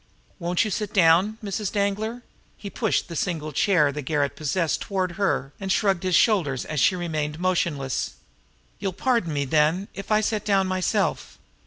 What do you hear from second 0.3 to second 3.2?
"Won't you sit down Mrs. Danglar?" He pushed the